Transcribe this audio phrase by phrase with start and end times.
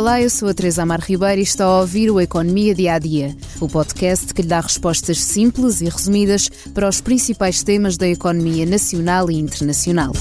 [0.00, 2.98] Olá, eu sou a Teresa Amar Ribeiro e está a ouvir o Economia Dia a
[2.98, 8.08] Dia, o podcast que lhe dá respostas simples e resumidas para os principais temas da
[8.08, 10.14] economia nacional e internacional.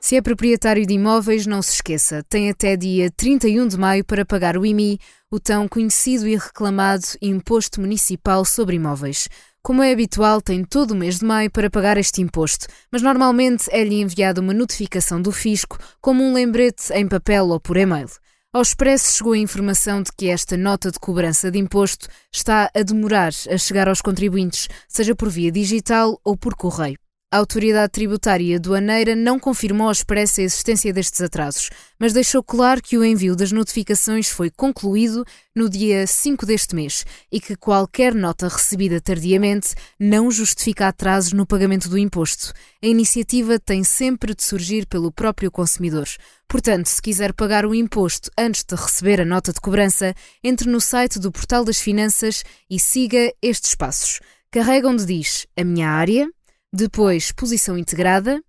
[0.00, 4.26] Se é proprietário de imóveis, não se esqueça, tem até dia 31 de maio para
[4.26, 4.98] pagar o IMI,
[5.30, 9.28] o tão conhecido e reclamado Imposto Municipal sobre Imóveis.
[9.66, 13.68] Como é habitual, tem todo o mês de maio para pagar este imposto, mas normalmente
[13.72, 18.06] é-lhe enviada uma notificação do fisco, como um lembrete em papel ou por e-mail.
[18.52, 22.82] Ao Expresso chegou a informação de que esta nota de cobrança de imposto está a
[22.84, 26.96] demorar a chegar aos contribuintes, seja por via digital ou por correio.
[27.28, 32.80] A autoridade tributária aduaneira não confirmou ao expresso a existência destes atrasos, mas deixou claro
[32.80, 38.14] que o envio das notificações foi concluído no dia 5 deste mês e que qualquer
[38.14, 42.52] nota recebida tardiamente não justifica atrasos no pagamento do imposto.
[42.80, 46.06] A iniciativa tem sempre de surgir pelo próprio consumidor.
[46.46, 50.80] Portanto, se quiser pagar o imposto antes de receber a nota de cobrança, entre no
[50.80, 54.20] site do Portal das Finanças e siga estes passos.
[54.48, 56.30] Carrega onde diz a minha área
[56.72, 58.42] depois, posição integrada,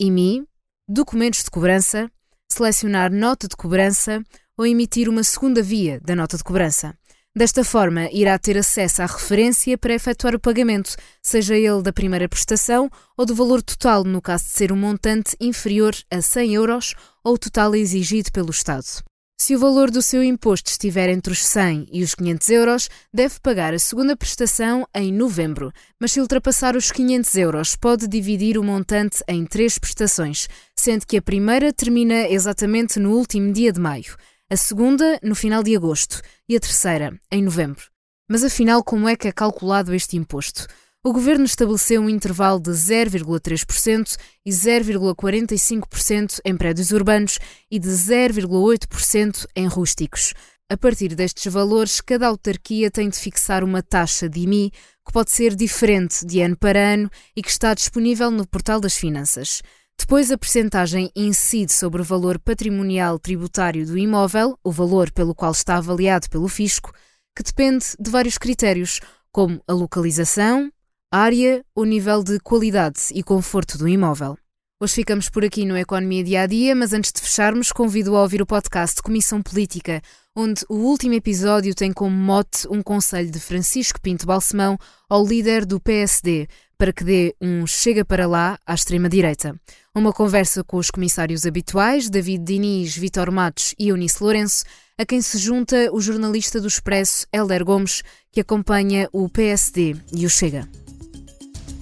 [0.00, 0.44] IMI,
[0.88, 2.10] documentos de cobrança,
[2.52, 4.22] selecionar nota de cobrança
[4.56, 6.94] ou emitir uma segunda via da nota de cobrança.
[7.34, 12.28] Desta forma, irá ter acesso à referência para efetuar o pagamento, seja ele da primeira
[12.28, 16.94] prestação ou do valor total, no caso de ser um montante inferior a 100 euros
[17.24, 19.02] ou o total exigido pelo Estado.
[19.44, 23.40] Se o valor do seu imposto estiver entre os 100 e os 500 euros, deve
[23.40, 28.62] pagar a segunda prestação em novembro, mas se ultrapassar os 500 euros, pode dividir o
[28.62, 30.46] montante em três prestações,
[30.78, 34.16] sendo que a primeira termina exatamente no último dia de maio,
[34.48, 37.82] a segunda no final de agosto e a terceira em novembro.
[38.30, 40.68] Mas afinal, como é que é calculado este imposto?
[41.04, 49.46] O governo estabeleceu um intervalo de 0,3% e 0,45% em prédios urbanos e de 0,8%
[49.56, 50.32] em rústicos.
[50.70, 54.70] A partir destes valores, cada autarquia tem de fixar uma taxa de IMI
[55.04, 58.96] que pode ser diferente de ano para ano e que está disponível no Portal das
[58.96, 59.60] Finanças.
[59.98, 65.50] Depois, a percentagem incide sobre o valor patrimonial tributário do imóvel, o valor pelo qual
[65.50, 66.92] está avaliado pelo fisco,
[67.36, 69.00] que depende de vários critérios,
[69.32, 70.70] como a localização,
[71.12, 74.34] área, o nível de qualidade e conforto do imóvel.
[74.80, 78.22] Hoje ficamos por aqui no Economia Dia a Dia, mas antes de fecharmos, convido a
[78.22, 80.00] ouvir o podcast Comissão Política,
[80.34, 85.66] onde o último episódio tem como mote um conselho de Francisco Pinto Balsemão ao líder
[85.66, 89.54] do PSD para que dê um chega para lá à extrema-direita.
[89.94, 94.64] Uma conversa com os comissários habituais, David Diniz, Vitor Matos e Eunice Lourenço,
[94.98, 98.02] a quem se junta o jornalista do Expresso, Helder Gomes,
[98.32, 100.66] que acompanha o PSD e o Chega.